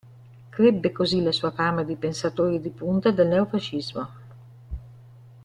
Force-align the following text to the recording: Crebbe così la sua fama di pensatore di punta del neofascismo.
Crebbe 0.49 0.91
così 0.91 1.21
la 1.21 1.31
sua 1.31 1.51
fama 1.51 1.83
di 1.83 1.95
pensatore 1.95 2.59
di 2.59 2.71
punta 2.71 3.11
del 3.11 3.27
neofascismo. 3.27 4.09